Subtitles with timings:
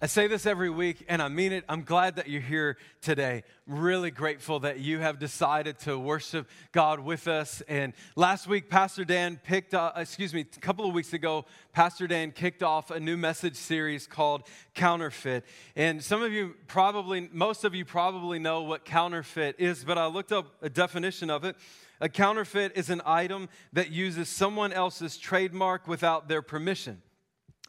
[0.00, 1.64] I say this every week, and I mean it.
[1.68, 3.42] I'm glad that you're here today.
[3.66, 7.64] Really grateful that you have decided to worship God with us.
[7.66, 12.06] And last week, Pastor Dan picked, uh, excuse me, a couple of weeks ago, Pastor
[12.06, 15.44] Dan kicked off a new message series called Counterfeit.
[15.74, 20.06] And some of you probably, most of you probably know what counterfeit is, but I
[20.06, 21.56] looked up a definition of it.
[22.00, 27.02] A counterfeit is an item that uses someone else's trademark without their permission.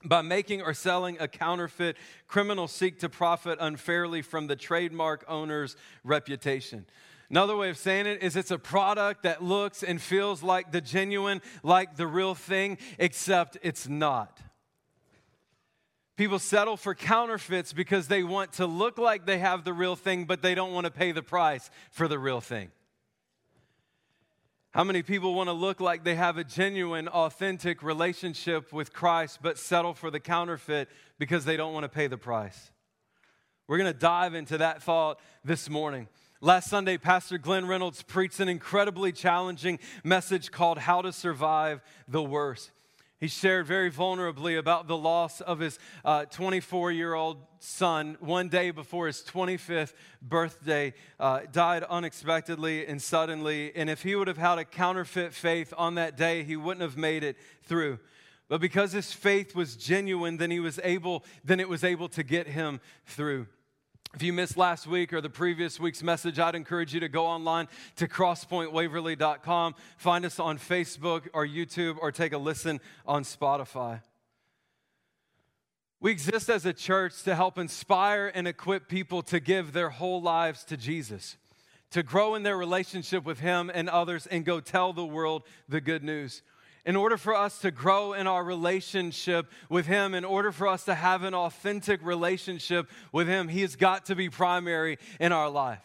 [0.04, 5.76] By making or selling a counterfeit, criminals seek to profit unfairly from the trademark owner's
[6.04, 6.86] reputation.
[7.30, 10.82] Another way of saying it is it's a product that looks and feels like the
[10.82, 14.40] genuine, like the real thing, except it's not.
[16.16, 20.26] People settle for counterfeits because they want to look like they have the real thing,
[20.26, 22.72] but they don't want to pay the price for the real thing.
[24.72, 29.40] How many people want to look like they have a genuine, authentic relationship with Christ,
[29.42, 32.70] but settle for the counterfeit because they don't want to pay the price?
[33.68, 36.08] We're going to dive into that thought this morning.
[36.40, 42.22] Last Sunday, Pastor Glenn Reynolds preached an incredibly challenging message called How to Survive the
[42.22, 42.72] Worst.
[43.20, 45.78] He shared very vulnerably about the loss of his
[46.32, 53.02] 24 uh, year old son one day before his 25th birthday, uh, died unexpectedly and
[53.02, 53.76] suddenly.
[53.76, 56.98] And if he would have had a counterfeit faith on that day, he wouldn't have
[56.98, 58.00] made it through.
[58.48, 62.24] But because his faith was genuine, then he was able, then it was able to
[62.24, 63.48] get him through.
[64.16, 67.28] If you missed last week or the previous week's message, I'd encourage you to go
[67.28, 74.02] online to crosspointwaverly.com, find us on Facebook or YouTube, or take a listen on Spotify.
[76.02, 80.22] We exist as a church to help inspire and equip people to give their whole
[80.22, 81.38] lives to Jesus,
[81.92, 85.82] to grow in their relationship with Him and others, and go tell the world the
[85.82, 86.42] good news
[86.90, 90.86] in order for us to grow in our relationship with Him, in order for us
[90.86, 95.52] to have an authentic relationship with Him, He has got to be primary in our
[95.52, 95.84] life.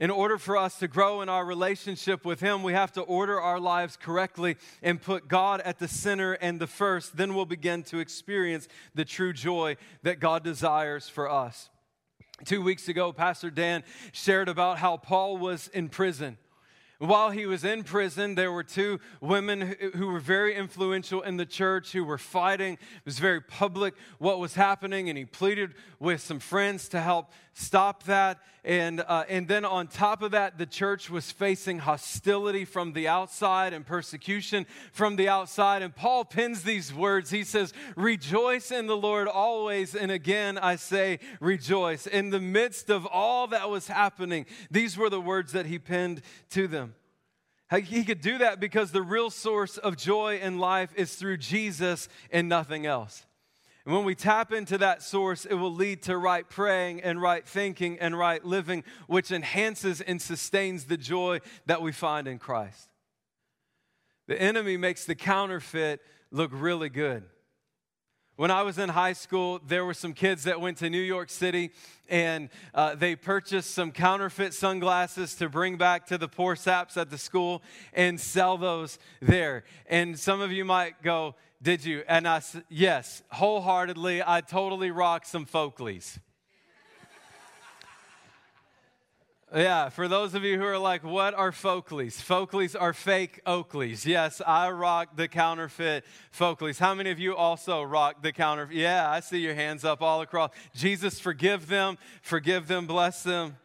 [0.00, 3.40] In order for us to grow in our relationship with Him, we have to order
[3.40, 7.16] our lives correctly and put God at the center and the first.
[7.16, 8.66] Then we'll begin to experience
[8.96, 11.70] the true joy that God desires for us.
[12.44, 16.38] Two weeks ago, Pastor Dan shared about how Paul was in prison.
[16.98, 21.44] While he was in prison, there were two women who were very influential in the
[21.44, 22.74] church who were fighting.
[22.74, 27.30] It was very public what was happening, and he pleaded with some friends to help
[27.52, 28.38] stop that.
[28.64, 33.08] And, uh, and then on top of that, the church was facing hostility from the
[33.08, 35.82] outside and persecution from the outside.
[35.82, 37.30] And Paul pins these words.
[37.30, 39.94] He says, Rejoice in the Lord always.
[39.94, 42.06] And again, I say, rejoice.
[42.06, 46.22] In the midst of all that was happening, these were the words that he pinned
[46.50, 46.85] to them.
[47.70, 52.08] He could do that because the real source of joy in life is through Jesus
[52.30, 53.26] and nothing else.
[53.84, 57.46] And when we tap into that source, it will lead to right praying and right
[57.46, 62.88] thinking and right living, which enhances and sustains the joy that we find in Christ.
[64.26, 66.00] The enemy makes the counterfeit
[66.30, 67.24] look really good.
[68.36, 71.30] When I was in high school, there were some kids that went to New York
[71.30, 71.70] City
[72.06, 77.08] and uh, they purchased some counterfeit sunglasses to bring back to the poor saps at
[77.08, 77.62] the school
[77.94, 79.64] and sell those there.
[79.86, 82.04] And some of you might go, Did you?
[82.06, 84.22] And I said, Yes, wholeheartedly.
[84.22, 86.18] I totally rocked some Folkleys.
[89.54, 92.20] Yeah, for those of you who are like, what are Folkleys?
[92.20, 94.04] Folkleys are fake Oakleys.
[94.04, 96.04] Yes, I rock the counterfeit
[96.36, 96.80] Folkleys.
[96.80, 98.76] How many of you also rock the counterfeit?
[98.76, 100.50] Yeah, I see your hands up all across.
[100.74, 103.56] Jesus, forgive them, forgive them, bless them.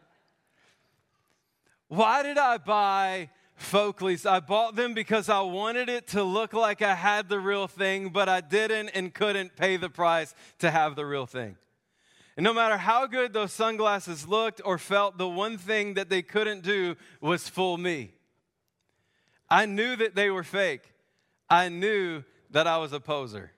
[1.88, 4.24] Why did I buy Folkleys?
[4.24, 8.10] I bought them because I wanted it to look like I had the real thing,
[8.10, 11.56] but I didn't and couldn't pay the price to have the real thing.
[12.36, 16.22] And no matter how good those sunglasses looked or felt, the one thing that they
[16.22, 18.12] couldn't do was fool me.
[19.50, 20.92] I knew that they were fake.
[21.50, 23.52] I knew that I was a poser.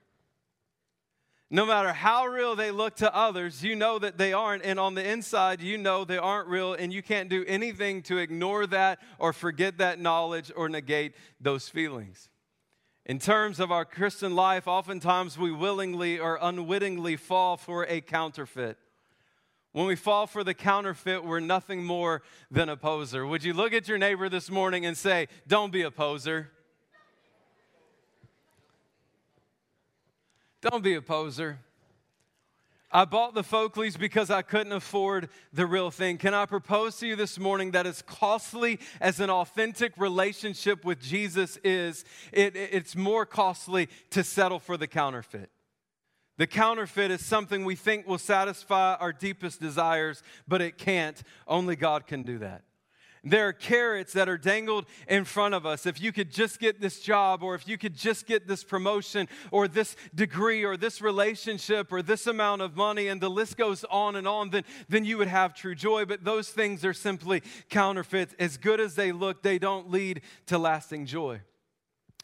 [1.49, 4.65] No matter how real they look to others, you know that they aren't.
[4.65, 6.73] And on the inside, you know they aren't real.
[6.73, 11.69] And you can't do anything to ignore that or forget that knowledge or negate those
[11.69, 12.29] feelings.
[13.05, 18.77] In terms of our Christian life, oftentimes we willingly or unwittingly fall for a counterfeit.
[19.73, 23.27] When we fall for the counterfeit, we're nothing more than a poser.
[23.27, 26.49] Would you look at your neighbor this morning and say, Don't be a poser?
[30.61, 31.59] Don't be a poser.
[32.95, 36.17] I bought the Folkleys because I couldn't afford the real thing.
[36.17, 41.01] Can I propose to you this morning that as costly as an authentic relationship with
[41.01, 45.49] Jesus is, it, it's more costly to settle for the counterfeit.
[46.37, 51.21] The counterfeit is something we think will satisfy our deepest desires, but it can't.
[51.49, 52.61] Only God can do that.
[53.27, 55.87] There are carrots that are dangled in front of us.
[55.87, 59.27] If you could just get this job, or if you could just get this promotion,
[59.49, 63.83] or this degree, or this relationship, or this amount of money, and the list goes
[63.85, 66.05] on and on, then, then you would have true joy.
[66.05, 68.35] But those things are simply counterfeits.
[68.37, 71.41] As good as they look, they don't lead to lasting joy.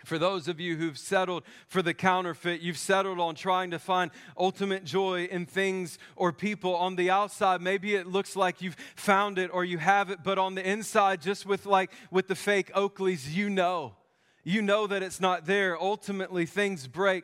[0.05, 4.11] For those of you who've settled for the counterfeit, you've settled on trying to find
[4.37, 6.75] ultimate joy in things or people.
[6.75, 10.37] On the outside, maybe it looks like you've found it or you have it, but
[10.37, 13.95] on the inside, just with like with the fake Oakleys, you know.
[14.43, 15.79] You know that it's not there.
[15.79, 17.23] Ultimately, things break.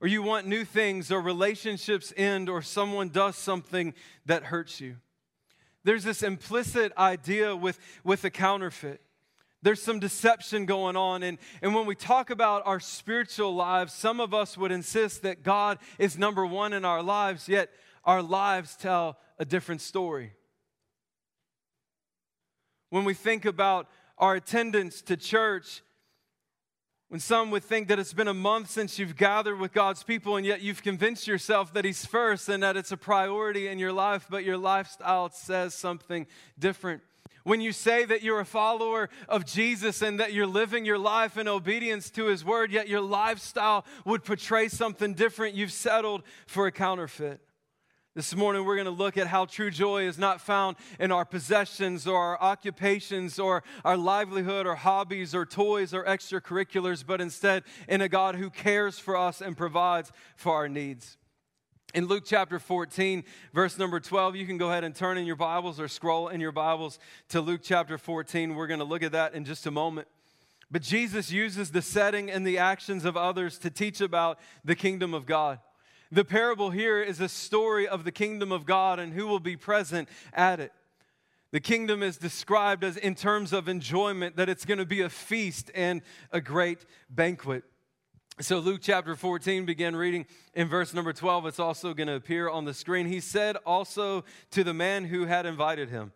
[0.00, 3.94] Or you want new things, or relationships end, or someone does something
[4.26, 4.96] that hurts you.
[5.82, 9.00] There's this implicit idea with, with a counterfeit
[9.62, 11.22] there's some deception going on.
[11.22, 15.42] And, and when we talk about our spiritual lives, some of us would insist that
[15.42, 17.70] God is number one in our lives, yet
[18.04, 20.32] our lives tell a different story.
[22.90, 25.82] When we think about our attendance to church,
[27.08, 30.36] when some would think that it's been a month since you've gathered with God's people,
[30.36, 33.92] and yet you've convinced yourself that He's first and that it's a priority in your
[33.92, 36.26] life, but your lifestyle says something
[36.58, 37.02] different
[37.44, 41.36] when you say that you're a follower of Jesus and that you're living your life
[41.36, 46.66] in obedience to his word, yet your lifestyle would portray something different, you've settled for
[46.66, 47.40] a counterfeit.
[48.14, 51.24] This morning, we're going to look at how true joy is not found in our
[51.24, 57.62] possessions or our occupations or our livelihood or hobbies or toys or extracurriculars, but instead
[57.88, 61.16] in a God who cares for us and provides for our needs.
[61.94, 63.24] In Luke chapter 14,
[63.54, 66.38] verse number 12, you can go ahead and turn in your Bibles or scroll in
[66.38, 66.98] your Bibles
[67.30, 68.54] to Luke chapter 14.
[68.54, 70.06] We're going to look at that in just a moment.
[70.70, 75.14] But Jesus uses the setting and the actions of others to teach about the kingdom
[75.14, 75.60] of God.
[76.12, 79.56] The parable here is a story of the kingdom of God and who will be
[79.56, 80.72] present at it.
[81.52, 85.08] The kingdom is described as in terms of enjoyment, that it's going to be a
[85.08, 86.02] feast and
[86.32, 87.64] a great banquet.
[88.40, 90.24] So, Luke chapter 14, begin reading
[90.54, 91.46] in verse number 12.
[91.46, 93.08] It's also going to appear on the screen.
[93.08, 96.12] He said also to the man who had invited him,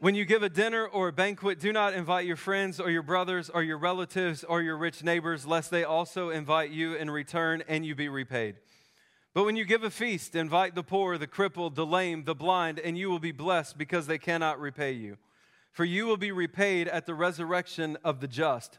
[0.00, 3.02] When you give a dinner or a banquet, do not invite your friends or your
[3.02, 7.64] brothers or your relatives or your rich neighbors, lest they also invite you in return
[7.68, 8.56] and you be repaid.
[9.32, 12.78] But when you give a feast, invite the poor, the crippled, the lame, the blind,
[12.78, 15.16] and you will be blessed because they cannot repay you.
[15.72, 18.78] For you will be repaid at the resurrection of the just.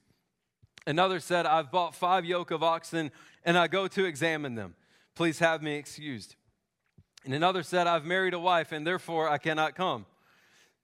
[0.87, 3.11] Another said, I've bought five yoke of oxen
[3.43, 4.75] and I go to examine them.
[5.15, 6.35] Please have me excused.
[7.23, 10.05] And another said, I've married a wife and therefore I cannot come.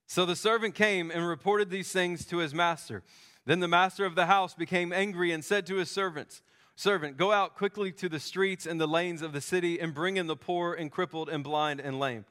[0.06, 3.04] So the servant came and reported these things to his master.
[3.46, 6.42] Then the master of the house became angry and said to his servants,
[6.75, 10.16] Servant, go out quickly to the streets and the lanes of the city and bring
[10.16, 12.25] in the poor and crippled and blind and lame.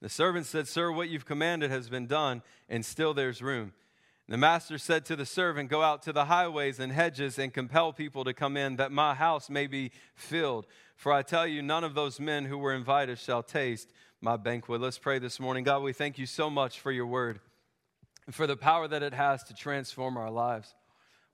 [0.00, 3.72] The servant said, Sir, what you've commanded has been done, and still there's room.
[4.32, 7.92] The master said to the servant, Go out to the highways and hedges and compel
[7.92, 10.66] people to come in, that my house may be filled.
[10.96, 14.80] For I tell you, none of those men who were invited shall taste my banquet.
[14.80, 15.64] Let's pray this morning.
[15.64, 17.40] God, we thank you so much for your word
[18.24, 20.74] and for the power that it has to transform our lives.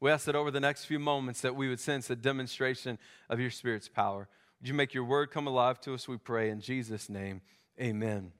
[0.00, 2.98] We ask that over the next few moments that we would sense a demonstration
[3.30, 4.26] of your Spirit's power.
[4.58, 6.50] Would you make your word come alive to us, we pray.
[6.50, 7.42] In Jesus' name,
[7.80, 8.32] amen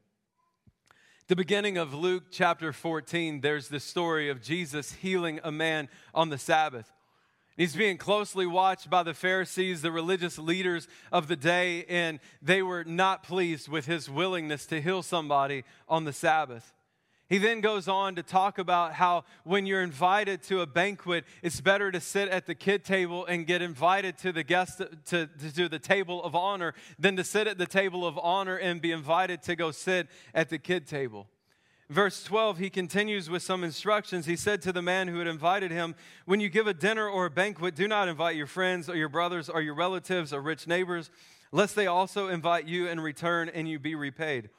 [1.29, 6.31] the beginning of Luke chapter 14, there's the story of Jesus healing a man on
[6.31, 6.91] the Sabbath.
[7.55, 12.63] He's being closely watched by the Pharisees, the religious leaders of the day, and they
[12.63, 16.73] were not pleased with his willingness to heal somebody on the Sabbath.
[17.29, 21.61] He then goes on to talk about how when you're invited to a banquet, it's
[21.61, 24.89] better to sit at the kid table and get invited to the guest to,
[25.27, 28.81] to, to the table of honor than to sit at the table of honor and
[28.81, 31.29] be invited to go sit at the kid table.
[31.91, 34.25] Verse 12, he continues with some instructions.
[34.25, 35.95] He said to the man who had invited him,
[36.25, 39.09] When you give a dinner or a banquet, do not invite your friends or your
[39.09, 41.11] brothers or your relatives or rich neighbors,
[41.53, 44.51] lest they also invite you in return and you be repaid.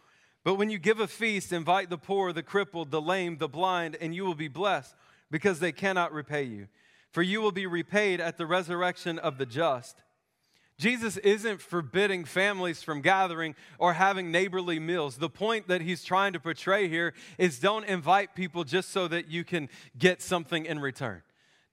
[0.43, 3.97] But when you give a feast, invite the poor, the crippled, the lame, the blind,
[3.99, 4.95] and you will be blessed,
[5.29, 6.67] because they cannot repay you.
[7.11, 10.01] For you will be repaid at the resurrection of the just.
[10.77, 15.17] Jesus isn't forbidding families from gathering or having neighborly meals.
[15.17, 19.27] The point that he's trying to portray here is don't invite people just so that
[19.27, 19.67] you can
[19.97, 21.21] get something in return.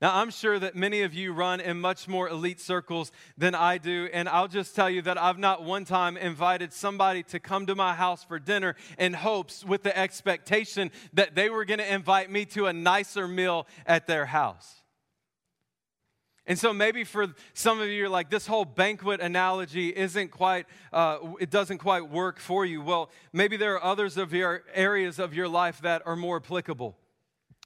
[0.02, 3.78] Now, I'm sure that many of you run in much more elite circles than I
[3.78, 7.64] do, and I'll just tell you that I've not one time invited somebody to come
[7.66, 11.92] to my house for dinner in hopes with the expectation that they were going to
[11.94, 14.82] invite me to a nicer meal at their house.
[16.46, 20.66] And so maybe for some of you, you're like, this whole banquet analogy isn't quite,
[20.92, 22.82] uh, it doesn't quite work for you.
[22.82, 26.98] Well, maybe there are others of your areas of your life that are more applicable.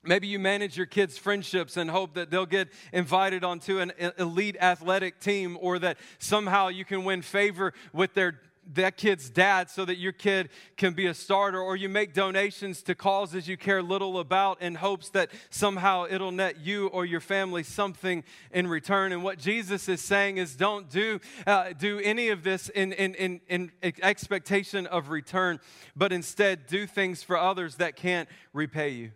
[0.02, 4.57] Maybe you manage your kids' friendships and hope that they'll get invited onto an elite
[4.59, 8.40] athletic team or that somehow you can win favor with their
[8.75, 12.83] that kid's dad so that your kid can be a starter, or you make donations
[12.83, 17.21] to causes you care little about in hopes that somehow it'll net you or your
[17.21, 19.12] family something in return.
[19.12, 23.14] And what Jesus is saying is don't do, uh, do any of this in, in,
[23.14, 25.59] in, in expectation of return,
[25.97, 29.11] but instead do things for others that can't repay you.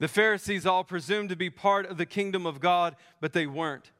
[0.00, 3.90] The Pharisees all presumed to be part of the kingdom of God, but they weren't.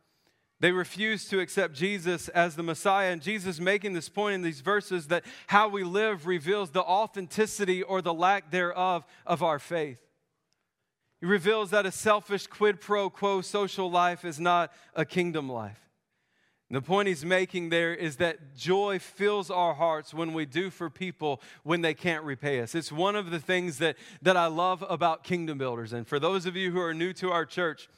[0.60, 3.12] They refused to accept Jesus as the Messiah.
[3.12, 7.82] And Jesus making this point in these verses that how we live reveals the authenticity
[7.82, 10.00] or the lack thereof of our faith.
[11.20, 15.87] He reveals that a selfish quid pro quo social life is not a kingdom life.
[16.70, 20.90] The point he's making there is that joy fills our hearts when we do for
[20.90, 22.74] people when they can't repay us.
[22.74, 25.94] It's one of the things that, that I love about Kingdom Builders.
[25.94, 27.88] And for those of you who are new to our church,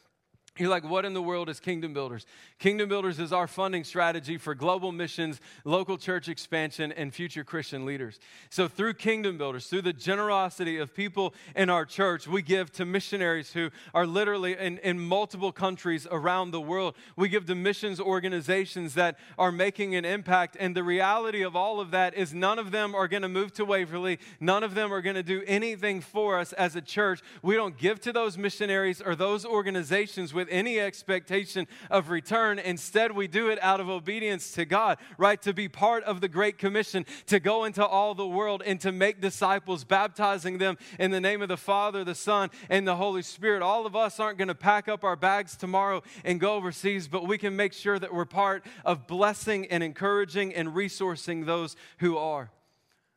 [0.59, 2.27] you're like, what in the world is Kingdom Builders?
[2.59, 7.87] Kingdom Builders is our funding strategy for global missions, local church expansion, and future Christian
[7.87, 8.19] leaders.
[8.51, 12.85] So, through Kingdom Builders, through the generosity of people in our church, we give to
[12.85, 16.95] missionaries who are literally in, in multiple countries around the world.
[17.17, 20.57] We give to missions organizations that are making an impact.
[20.59, 23.53] And the reality of all of that is none of them are going to move
[23.55, 27.23] to Waverly, none of them are going to do anything for us as a church.
[27.41, 32.59] We don't give to those missionaries or those organizations with any expectation of return.
[32.59, 35.41] Instead, we do it out of obedience to God, right?
[35.43, 38.91] To be part of the Great Commission, to go into all the world and to
[38.91, 43.21] make disciples, baptizing them in the name of the Father, the Son, and the Holy
[43.21, 43.61] Spirit.
[43.61, 47.29] All of us aren't going to pack up our bags tomorrow and go overseas, but
[47.29, 52.17] we can make sure that we're part of blessing and encouraging and resourcing those who
[52.17, 52.51] are.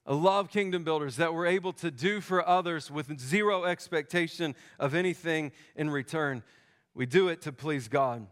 [0.06, 4.94] I love kingdom builders that we're able to do for others with zero expectation of
[4.94, 6.44] anything in return.
[6.96, 8.28] We do it to please God.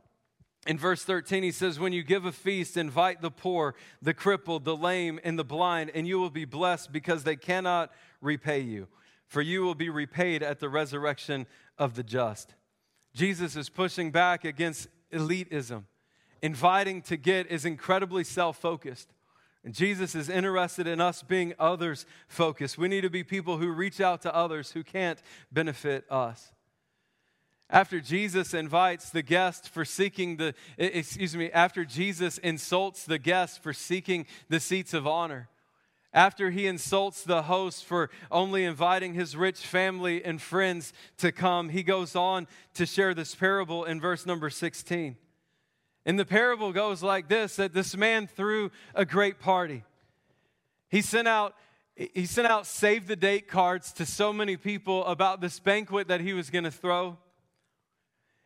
[0.67, 4.63] In verse 13, he says, When you give a feast, invite the poor, the crippled,
[4.63, 7.91] the lame, and the blind, and you will be blessed because they cannot
[8.21, 8.87] repay you.
[9.27, 12.53] For you will be repaid at the resurrection of the just.
[13.13, 15.85] Jesus is pushing back against elitism.
[16.43, 19.09] Inviting to get is incredibly self focused.
[19.63, 22.77] And Jesus is interested in us being others focused.
[22.77, 26.51] We need to be people who reach out to others who can't benefit us
[27.71, 33.63] after Jesus invites the guest for seeking the, excuse me, after Jesus insults the guest
[33.63, 35.47] for seeking the seats of honor,
[36.13, 41.69] after he insults the host for only inviting his rich family and friends to come,
[41.69, 45.15] he goes on to share this parable in verse number 16.
[46.05, 49.83] And the parable goes like this that this man threw a great party.
[50.89, 51.55] He sent out
[51.95, 56.21] he sent out save the date cards to so many people about this banquet that
[56.21, 57.17] he was going to throw.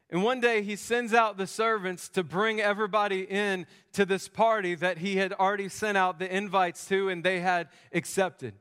[0.09, 4.75] And one day he sends out the servants to bring everybody in to this party
[4.75, 8.53] that he had already sent out the invites to and they had accepted.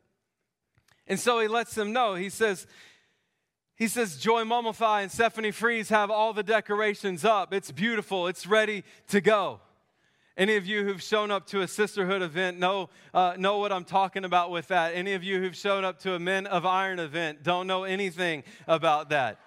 [1.07, 2.15] And so he lets them know.
[2.15, 2.67] He says,
[3.77, 7.53] he says, Joy Mummify and Stephanie Fries have all the decorations up.
[7.53, 8.27] It's beautiful.
[8.27, 9.61] It's ready to go.
[10.37, 13.85] Any of you who've shown up to a sisterhood event know, uh, know what I'm
[13.85, 14.95] talking about with that.
[14.95, 18.43] Any of you who've shown up to a Men of Iron event don't know anything
[18.67, 19.39] about that.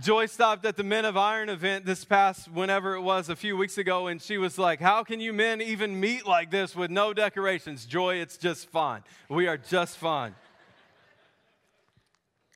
[0.00, 3.58] Joy stopped at the Men of Iron event this past, whenever it was, a few
[3.58, 6.90] weeks ago, and she was like, How can you men even meet like this with
[6.90, 7.84] no decorations?
[7.84, 9.02] Joy, it's just fun.
[9.28, 10.34] We are just fun.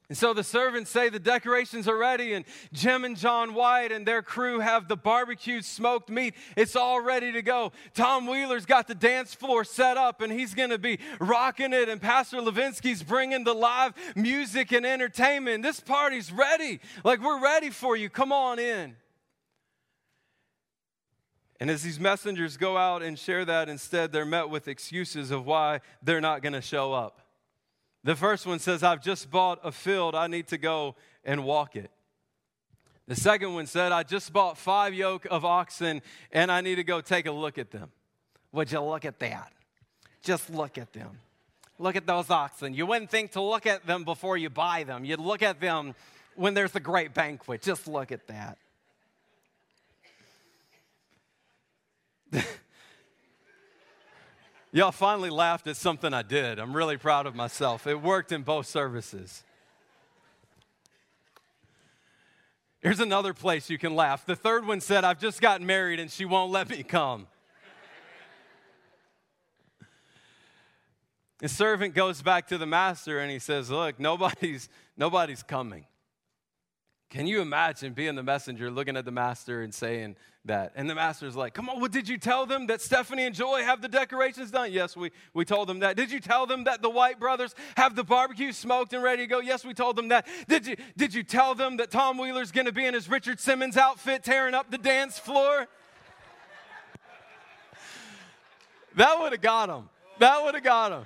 [0.09, 4.07] And so the servants say the decorations are ready, and Jim and John White and
[4.07, 6.35] their crew have the barbecued smoked meat.
[6.57, 7.73] It's all ready to go.
[7.93, 11.89] Tom Wheeler's got the dance floor set up, and he's going to be rocking it.
[11.89, 15.65] And Pastor Levinsky's bringing the live music and entertainment.
[15.65, 16.79] This party's ready.
[17.03, 18.09] Like, we're ready for you.
[18.09, 18.95] Come on in.
[21.59, 25.47] And as these messengers go out and share that, instead, they're met with excuses of
[25.47, 27.26] why they're not going to show up.
[28.07, 30.95] The first one says, I've just bought a field, I need to go
[31.25, 31.91] and walk it.
[33.09, 36.85] The second one said, I just bought five yoke of oxen and I need to
[36.85, 37.91] go take a look at them.
[38.53, 39.51] Would you look at that?
[40.23, 41.19] Just look at them.
[41.81, 42.75] Look at those oxen.
[42.75, 45.05] You wouldn't think to look at them before you buy them.
[45.05, 45.97] You'd look at them
[46.37, 47.61] when there's a great banquet.
[47.61, 48.57] Just look at that.
[54.77, 56.59] Y'all finally laughed at something I did.
[56.59, 57.87] I'm really proud of myself.
[57.87, 59.43] It worked in both services.
[62.81, 64.27] Here's another place you can laugh.
[64.27, 67.27] The third one said, I've just gotten married and she won't let me come.
[71.39, 75.87] the servant goes back to the master and he says, Look, nobody's, nobody's coming.
[77.09, 80.73] Can you imagine being the messenger looking at the master and saying that?
[80.75, 83.63] And the master's like, Come on, what did you tell them that Stephanie and Joy
[83.63, 84.73] have the decorations done?
[84.73, 85.97] Yes, we, we told them that.
[85.97, 89.27] Did you tell them that the White brothers have the barbecue smoked and ready to
[89.29, 89.39] go?
[89.39, 90.27] Yes, we told them that.
[90.49, 93.77] Did you, did you tell them that Tom Wheeler's gonna be in his Richard Simmons
[93.77, 95.69] outfit tearing up the dance floor?
[98.97, 99.89] that would have got him.
[100.19, 101.05] That would have got him.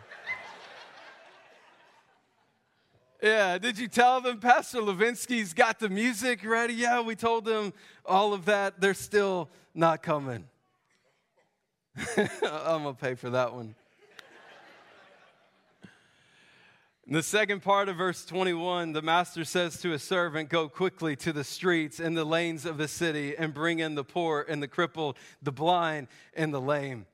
[3.22, 6.72] Yeah, did you tell them Pastor Levinsky's got the music ready?
[6.72, 7.74] Yeah, we told them
[8.06, 8.80] all of that.
[8.80, 10.44] They're still not coming.
[12.16, 13.74] I'm going to pay for that one.
[17.06, 21.16] In the second part of verse 21, the master says to a servant, Go quickly
[21.16, 24.62] to the streets and the lanes of the city and bring in the poor and
[24.62, 27.06] the crippled, the blind and the lame.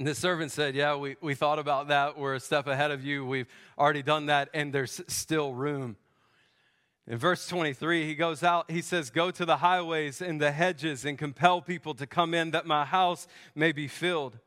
[0.00, 2.18] And the servant said, Yeah, we, we thought about that.
[2.18, 3.24] We're a step ahead of you.
[3.24, 3.46] We've
[3.78, 5.96] already done that, and there's still room.
[7.06, 11.04] In verse 23, he goes out, he says, Go to the highways and the hedges
[11.04, 14.38] and compel people to come in that my house may be filled.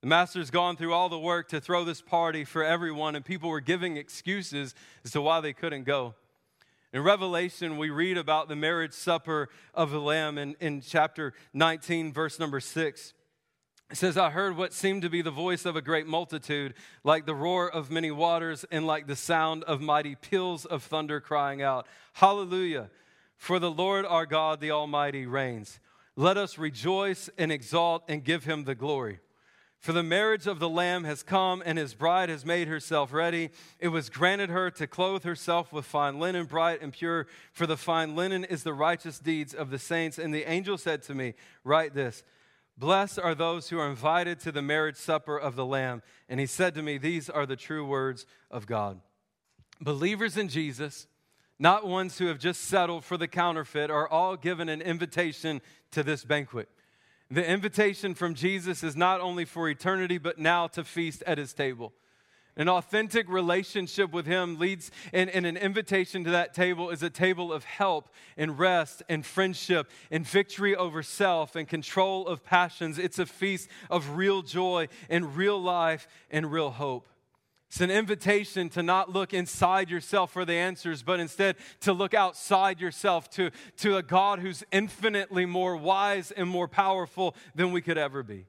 [0.00, 3.50] The master's gone through all the work to throw this party for everyone, and people
[3.50, 4.74] were giving excuses
[5.04, 6.14] as to why they couldn't go.
[6.94, 12.14] In Revelation, we read about the marriage supper of the Lamb in, in chapter 19,
[12.14, 13.12] verse number 6.
[13.94, 17.26] It says, I heard what seemed to be the voice of a great multitude, like
[17.26, 21.62] the roar of many waters and like the sound of mighty peals of thunder crying
[21.62, 22.90] out, Hallelujah!
[23.36, 25.78] For the Lord our God, the Almighty, reigns.
[26.16, 29.20] Let us rejoice and exalt and give him the glory.
[29.78, 33.50] For the marriage of the Lamb has come, and his bride has made herself ready.
[33.78, 37.76] It was granted her to clothe herself with fine linen, bright and pure, for the
[37.76, 40.18] fine linen is the righteous deeds of the saints.
[40.18, 42.24] And the angel said to me, Write this
[42.76, 46.02] Blessed are those who are invited to the marriage supper of the Lamb.
[46.28, 49.00] And he said to me, These are the true words of God.
[49.80, 51.06] Believers in Jesus,
[51.58, 55.60] not ones who have just settled for the counterfeit, are all given an invitation
[55.92, 56.68] to this banquet.
[57.30, 61.52] The invitation from Jesus is not only for eternity, but now to feast at his
[61.52, 61.92] table.
[62.56, 67.52] An authentic relationship with Him leads, and, an invitation to that table is a table
[67.52, 72.98] of help and rest and friendship and victory over self and control of passions.
[72.98, 77.08] It's a feast of real joy and real life and real hope.
[77.74, 82.14] It's an invitation to not look inside yourself for the answers, but instead to look
[82.14, 87.80] outside yourself to, to a God who's infinitely more wise and more powerful than we
[87.80, 88.46] could ever be.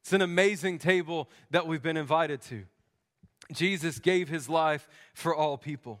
[0.00, 2.64] It's an amazing table that we've been invited to.
[3.52, 6.00] Jesus gave his life for all people.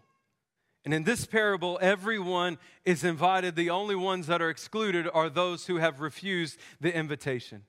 [0.84, 3.54] And in this parable, everyone is invited.
[3.54, 7.64] The only ones that are excluded are those who have refused the invitation.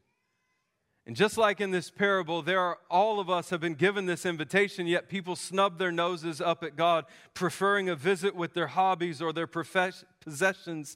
[1.05, 4.25] And just like in this parable, there are all of us have been given this
[4.25, 9.21] invitation, yet people snub their noses up at God, preferring a visit with their hobbies
[9.21, 10.95] or their possessions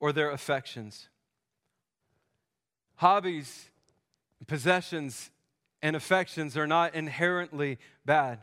[0.00, 1.08] or their affections.
[2.96, 3.68] Hobbies,
[4.46, 5.30] possessions,
[5.82, 8.38] and affections are not inherently bad.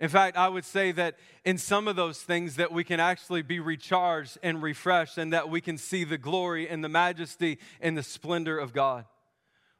[0.00, 3.42] In fact, I would say that in some of those things that we can actually
[3.42, 7.96] be recharged and refreshed and that we can see the glory and the majesty and
[7.96, 9.04] the splendor of God.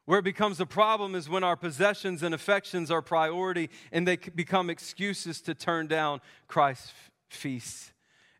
[0.05, 4.17] Where it becomes a problem is when our possessions and affections are priority and they
[4.17, 6.93] become excuses to turn down Christ's
[7.29, 7.91] feasts.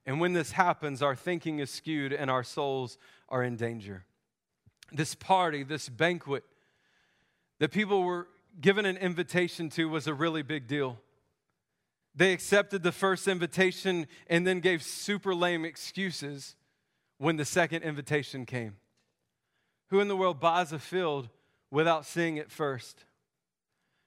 [0.06, 4.06] And when this happens, our thinking is skewed and our souls are in danger.
[4.92, 6.44] This party, this banquet,
[7.60, 8.28] that people were
[8.60, 11.00] given an invitation to was a really big deal.
[12.16, 16.56] They accepted the first invitation and then gave super lame excuses
[17.18, 18.78] when the second invitation came.
[19.90, 21.30] Who in the world buys a field
[21.72, 23.04] without seeing it first?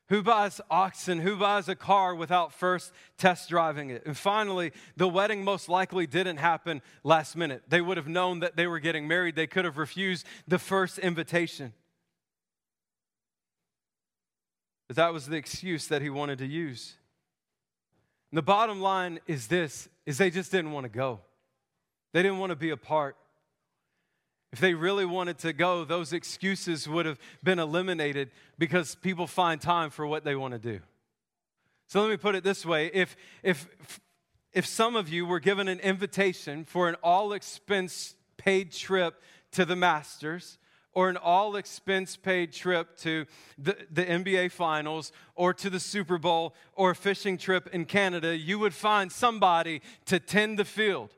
[0.09, 1.21] Who buys oxen?
[1.21, 4.07] Who buys a car without first test driving it?
[4.07, 7.65] And finally, the wedding most likely didn't happen last minute.
[7.69, 9.37] They would have known that they were getting married.
[9.37, 11.75] They could have refused the first invitation.
[14.89, 16.95] But that was the excuse that he wanted to use.
[18.31, 21.21] And the bottom line is this is they just didn't want to go.
[22.13, 23.17] They didn't want to be a part.
[24.51, 29.61] If they really wanted to go, those excuses would have been eliminated because people find
[29.61, 30.81] time for what they want to do.
[31.89, 33.69] So let me put it this way if, if,
[34.55, 39.21] if some of you were given an invitation for an all expense paid trip
[39.53, 40.59] to the Masters,
[40.95, 46.19] or an all expense paid trip to the, the NBA Finals or to the Super
[46.19, 51.15] Bowl or a fishing trip in Canada, you would find somebody to tend the field.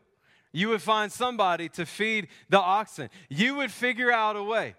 [0.52, 3.09] You would find somebody to feed the oxen.
[3.28, 4.74] You would figure out a way.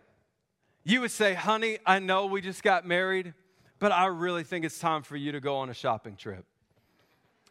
[0.83, 3.33] You would say, honey, I know we just got married,
[3.79, 6.45] but I really think it's time for you to go on a shopping trip.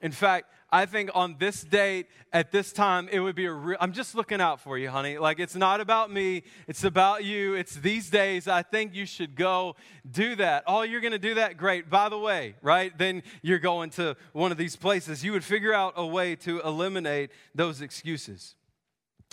[0.02, 3.76] In fact, I think on this date, at this time, it would be a real,
[3.80, 5.18] I'm just looking out for you, honey.
[5.18, 7.54] Like, it's not about me, it's about you.
[7.54, 8.46] It's these days.
[8.46, 9.74] I think you should go
[10.08, 10.62] do that.
[10.68, 11.56] Oh, you're going to do that?
[11.56, 11.90] Great.
[11.90, 12.96] By the way, right?
[12.96, 15.24] Then you're going to one of these places.
[15.24, 18.54] You would figure out a way to eliminate those excuses.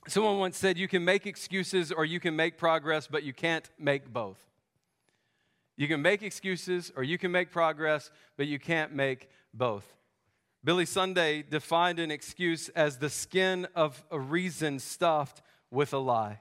[0.08, 3.70] Someone once said, You can make excuses or you can make progress, but you can't
[3.78, 4.44] make both.
[5.76, 9.97] You can make excuses or you can make progress, but you can't make both.
[10.64, 15.42] Billy Sunday defined an excuse as the skin of a reason stuffed
[15.72, 16.40] with a lie.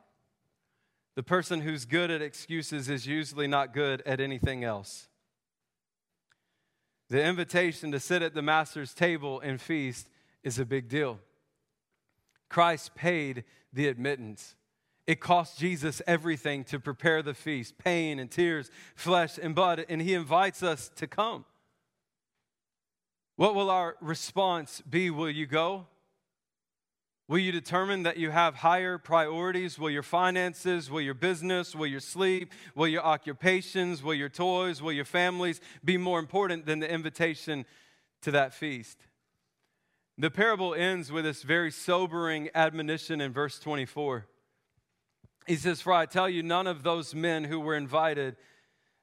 [1.15, 5.09] The person who's good at excuses is usually not good at anything else.
[7.09, 10.09] The invitation to sit at the master's table and feast
[10.43, 11.21] is a big deal.
[12.49, 14.57] Christ paid the admittance.
[15.07, 20.03] It cost Jesus everything to prepare the feast pain and tears, flesh and blood, and
[20.03, 21.45] he invites us to come.
[23.37, 25.11] What will our response be?
[25.11, 25.87] Will you go?
[27.29, 29.79] Will you determine that you have higher priorities?
[29.79, 34.81] Will your finances, will your business, will your sleep, will your occupations, will your toys,
[34.81, 37.67] will your families be more important than the invitation
[38.23, 38.99] to that feast?
[40.17, 44.27] The parable ends with this very sobering admonition in verse 24.
[45.47, 48.37] He says, For I tell you, none of those men who were invited,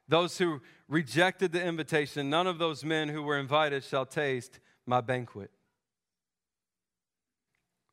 [0.08, 5.00] those who rejected the invitation, none of those men who were invited shall taste my
[5.00, 5.50] banquet.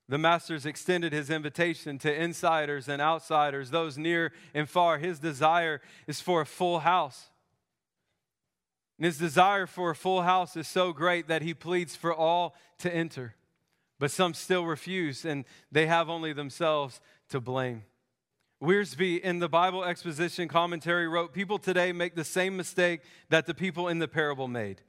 [0.09, 4.97] The master's extended his invitation to insiders and outsiders, those near and far.
[4.97, 7.29] His desire is for a full house.
[8.97, 12.55] And his desire for a full house is so great that he pleads for all
[12.79, 13.35] to enter.
[13.99, 17.83] But some still refuse, and they have only themselves to blame.
[18.61, 23.55] Wiersbe in the Bible exposition commentary wrote People today make the same mistake that the
[23.55, 24.81] people in the parable made.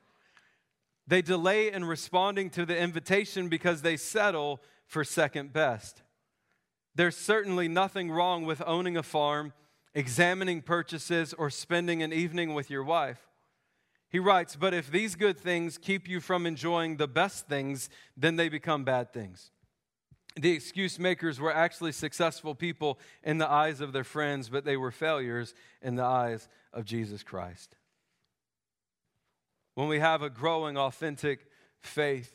[1.06, 6.02] They delay in responding to the invitation because they settle for second best.
[6.94, 9.54] There's certainly nothing wrong with owning a farm,
[9.94, 13.26] examining purchases, or spending an evening with your wife.
[14.10, 18.36] He writes, But if these good things keep you from enjoying the best things, then
[18.36, 19.51] they become bad things
[20.36, 24.76] the excuse makers were actually successful people in the eyes of their friends, but they
[24.76, 27.76] were failures in the eyes of Jesus Christ.
[29.74, 31.46] When we have a growing, authentic
[31.80, 32.32] faith,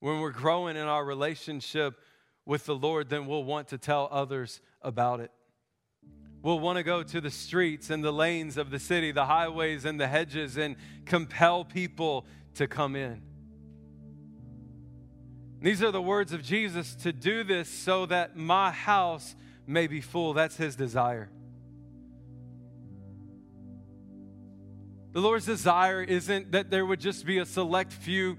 [0.00, 2.00] when we're growing in our relationship
[2.44, 5.30] with the Lord, then we'll want to tell others about it.
[6.42, 9.84] We'll want to go to the streets and the lanes of the city, the highways
[9.84, 12.24] and the hedges, and compel people
[12.54, 13.22] to come in.
[15.60, 19.34] These are the words of Jesus to do this so that my house
[19.66, 20.34] may be full.
[20.34, 21.30] That's his desire.
[25.12, 28.36] The Lord's desire isn't that there would just be a select few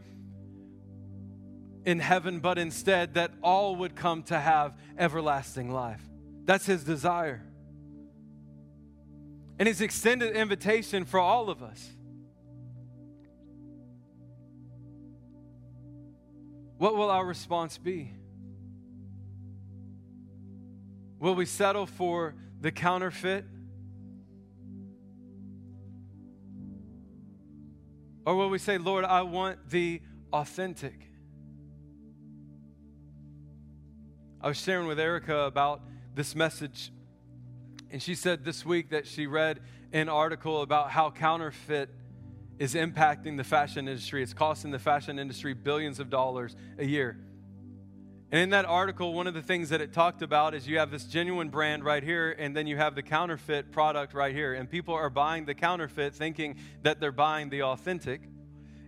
[1.86, 6.02] in heaven, but instead that all would come to have everlasting life.
[6.46, 7.42] That's his desire.
[9.58, 11.97] And his extended invitation for all of us.
[16.78, 18.12] What will our response be?
[21.20, 23.46] Will we settle for the counterfeit?
[28.26, 31.08] Or will we say, Lord, I want the authentic?
[34.40, 35.82] I was sharing with Erica about
[36.14, 36.92] this message,
[37.90, 39.62] and she said this week that she read
[39.92, 41.90] an article about how counterfeit
[42.60, 44.24] is impacting the fashion industry.
[44.24, 47.18] It's costing the fashion industry billions of dollars a year.
[48.30, 50.92] And in that article, one of the things that it talked about is you have
[50.92, 54.54] this genuine brand right here, and then you have the counterfeit product right here.
[54.54, 58.22] And people are buying the counterfeit thinking that they're buying the authentic.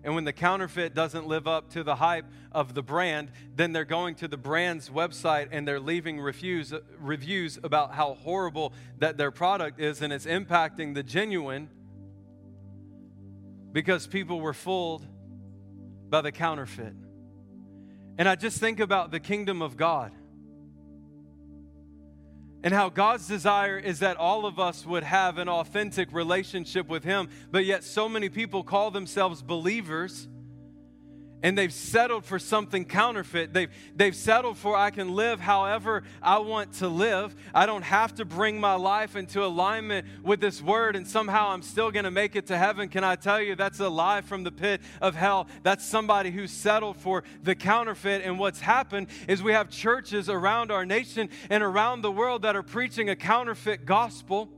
[0.04, 3.86] And when the counterfeit doesn't live up to the hype of the brand, then they're
[3.86, 9.32] going to the brand's website and they're leaving reviews, reviews about how horrible that their
[9.32, 11.70] product is, and it's impacting the genuine
[13.72, 15.06] because people were fooled
[16.10, 16.94] by the counterfeit.
[18.18, 20.12] And I just think about the kingdom of God
[22.64, 27.04] and how God's desire is that all of us would have an authentic relationship with
[27.04, 30.28] Him, but yet so many people call themselves believers
[31.42, 33.54] and they've settled for something counterfeit.
[33.54, 37.36] They've, they've settled for I can live however I want to live.
[37.54, 41.62] I don't have to bring my life into alignment with this word, and somehow I'm
[41.62, 42.90] still going to make it to heaven.
[42.90, 45.48] Can I tell you that's a lie from the pit of hell?
[45.64, 48.22] That's somebody who's settled for the counterfeit.
[48.24, 52.56] And what's happened is we have churches around our nation and around the world that
[52.56, 54.50] are preaching a counterfeit gospel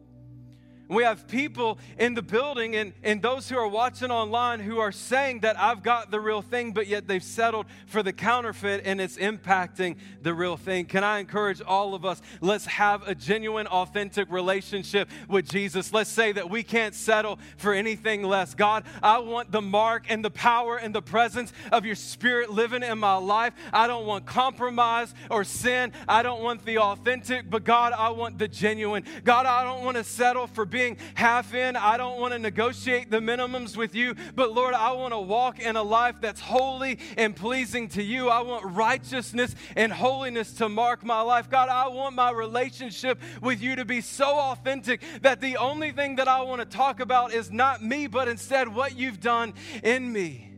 [0.92, 4.92] we have people in the building and, and those who are watching online who are
[4.92, 9.00] saying that I've got the real thing, but yet they've settled for the counterfeit and
[9.00, 10.86] it's impacting the real thing.
[10.86, 12.22] Can I encourage all of us?
[12.42, 15.94] Let's have a genuine, authentic relationship with Jesus.
[15.94, 18.54] Let's say that we can't settle for anything less.
[18.54, 22.84] God, I want the mark and the power and the presence of your spirit living
[22.84, 23.54] in my life.
[23.72, 25.94] I don't want compromise or sin.
[26.10, 29.06] I don't want the authentic, but God, I want the genuine.
[29.24, 30.81] God, I don't want to settle for being
[31.16, 31.76] half in.
[31.76, 35.60] I don't want to negotiate the minimums with you, but Lord, I want to walk
[35.60, 38.30] in a life that's holy and pleasing to you.
[38.30, 41.50] I want righteousness and holiness to mark my life.
[41.50, 46.18] God, I want my relationship with you to be so authentic that the only thing
[46.18, 50.12] that I want to talk about is not me, but instead what you've done in
[50.12, 50.52] me.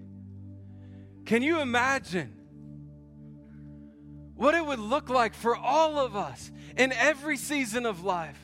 [1.26, 2.34] Can you imagine?
[4.36, 8.40] What it would look like for all of us in every season of life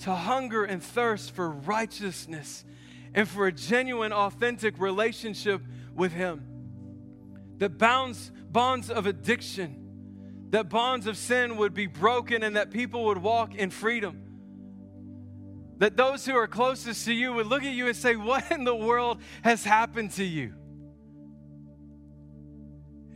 [0.00, 2.64] to hunger and thirst for righteousness
[3.14, 5.62] and for a genuine, authentic relationship
[5.94, 6.44] with Him.
[7.58, 13.04] That bounds, bonds of addiction, that bonds of sin would be broken and that people
[13.06, 14.20] would walk in freedom.
[15.78, 18.64] That those who are closest to you would look at you and say, What in
[18.64, 20.54] the world has happened to you?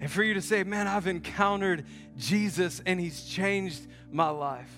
[0.00, 1.84] And for you to say, Man, I've encountered
[2.16, 4.70] Jesus and He's changed my life.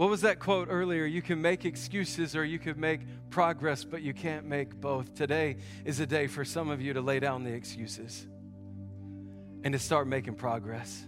[0.00, 1.04] What was that quote earlier?
[1.04, 5.14] You can make excuses or you could make progress, but you can't make both.
[5.14, 8.26] Today is a day for some of you to lay down the excuses
[9.62, 11.04] and to start making progress.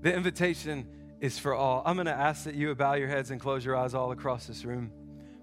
[0.00, 0.86] The invitation
[1.20, 1.82] is for all.
[1.84, 4.46] I'm going to ask that you bow your heads and close your eyes all across
[4.46, 4.90] this room.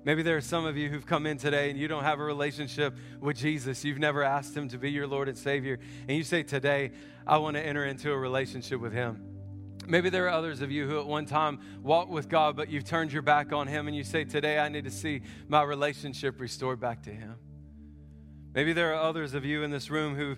[0.06, 2.24] Maybe there are some of you who've come in today and you don't have a
[2.24, 3.86] relationship with Jesus.
[3.86, 5.78] You've never asked Him to be your Lord and Savior.
[6.08, 6.94] And you say, Today,
[7.28, 9.37] I want to enter into a relationship with Him.
[9.88, 12.84] Maybe there are others of you who at one time walked with God, but you've
[12.84, 16.42] turned your back on Him and you say, Today I need to see my relationship
[16.42, 17.36] restored back to Him.
[18.54, 20.36] Maybe there are others of you in this room who,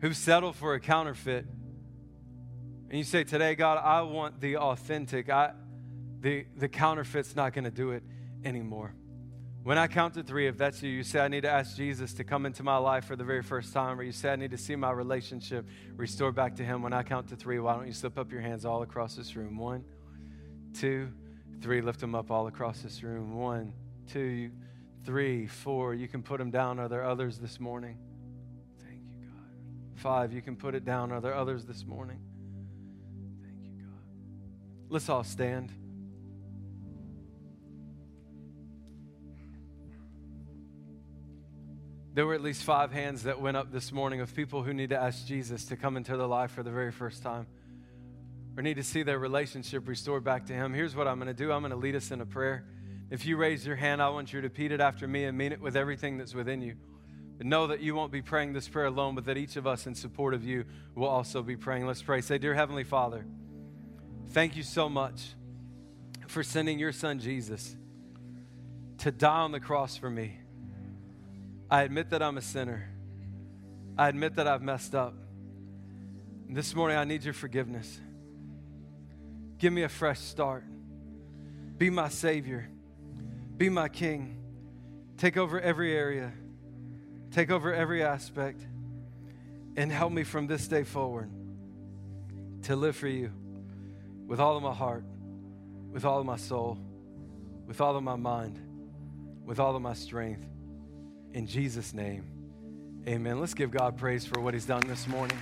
[0.00, 1.46] who've settled for a counterfeit.
[2.88, 5.30] And you say, Today, God, I want the authentic.
[5.30, 5.52] I,
[6.20, 8.02] the, the counterfeit's not going to do it
[8.44, 8.94] anymore.
[9.68, 12.14] When I count to three, if that's you, you say, I need to ask Jesus
[12.14, 14.52] to come into my life for the very first time, or you say, I need
[14.52, 16.80] to see my relationship restored back to Him.
[16.80, 19.36] When I count to three, why don't you slip up your hands all across this
[19.36, 19.58] room?
[19.58, 19.84] One,
[20.72, 21.10] two,
[21.60, 21.82] three.
[21.82, 23.36] Lift them up all across this room.
[23.36, 23.74] One,
[24.10, 24.52] two,
[25.04, 25.92] three, four.
[25.92, 26.78] You can put them down.
[26.78, 27.98] Are there others this morning?
[28.82, 29.50] Thank you, God.
[29.96, 30.32] Five.
[30.32, 31.12] You can put it down.
[31.12, 32.20] Are there others this morning?
[33.42, 34.00] Thank you, God.
[34.88, 35.74] Let's all stand.
[42.18, 44.90] There were at least five hands that went up this morning of people who need
[44.90, 47.46] to ask Jesus to come into their life for the very first time
[48.56, 50.74] or need to see their relationship restored back to Him.
[50.74, 52.64] Here's what I'm going to do I'm going to lead us in a prayer.
[53.08, 55.52] If you raise your hand, I want you to repeat it after me and mean
[55.52, 56.74] it with everything that's within you.
[57.36, 59.86] But know that you won't be praying this prayer alone, but that each of us
[59.86, 60.64] in support of you
[60.96, 61.86] will also be praying.
[61.86, 62.20] Let's pray.
[62.20, 63.24] Say, Dear Heavenly Father,
[64.30, 65.36] thank you so much
[66.26, 67.76] for sending your son Jesus
[68.98, 70.40] to die on the cross for me
[71.70, 72.88] I admit that I'm a sinner.
[73.96, 75.14] I admit that I've messed up.
[76.46, 78.00] And this morning, I need your forgiveness.
[79.58, 80.64] Give me a fresh start.
[81.76, 82.68] Be my Savior.
[83.56, 84.36] Be my King.
[85.18, 86.32] Take over every area,
[87.32, 88.64] take over every aspect,
[89.76, 91.28] and help me from this day forward
[92.62, 93.32] to live for you
[94.28, 95.02] with all of my heart,
[95.90, 96.78] with all of my soul,
[97.66, 98.60] with all of my mind,
[99.44, 100.46] with all of my strength.
[101.34, 102.24] In Jesus' name,
[103.06, 103.38] amen.
[103.38, 105.38] Let's give God praise for what He's done this morning.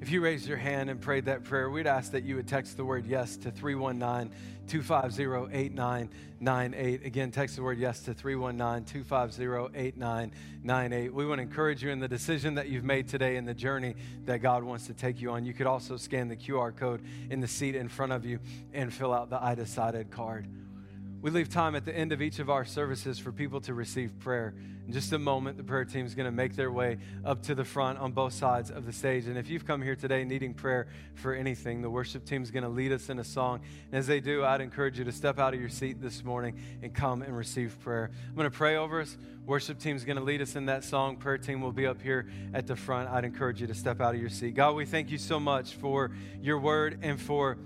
[0.00, 2.76] If you raised your hand and prayed that prayer, we'd ask that you would text
[2.76, 4.32] the word yes to 319
[4.66, 7.06] 250 8998.
[7.06, 11.14] Again, text the word yes to 319 250 8998.
[11.14, 13.94] We want to encourage you in the decision that you've made today in the journey
[14.24, 15.44] that God wants to take you on.
[15.44, 18.38] You could also scan the QR code in the seat in front of you
[18.72, 20.46] and fill out the I decided card.
[21.22, 24.18] We leave time at the end of each of our services for people to receive
[24.20, 24.54] prayer.
[24.86, 27.54] In just a moment, the prayer team is going to make their way up to
[27.56, 29.26] the front on both sides of the stage.
[29.26, 32.62] And if you've come here today needing prayer for anything, the worship team is going
[32.62, 33.62] to lead us in a song.
[33.90, 36.60] And as they do, I'd encourage you to step out of your seat this morning
[36.82, 38.10] and come and receive prayer.
[38.28, 39.16] I'm going to pray over us.
[39.44, 41.16] Worship team is going to lead us in that song.
[41.16, 43.08] Prayer team will be up here at the front.
[43.08, 44.54] I'd encourage you to step out of your seat.
[44.54, 47.58] God, we thank you so much for your word and for